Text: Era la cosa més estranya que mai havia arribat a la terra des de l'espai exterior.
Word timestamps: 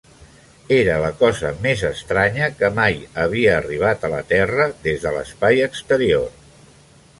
Era 0.75 0.93
la 1.01 1.11
cosa 1.19 1.51
més 1.65 1.83
estranya 1.89 2.47
que 2.63 2.71
mai 2.79 2.97
havia 3.25 3.53
arribat 3.59 4.09
a 4.09 4.13
la 4.15 4.25
terra 4.35 4.67
des 4.89 5.07
de 5.07 5.15
l'espai 5.19 5.65
exterior. 5.71 6.29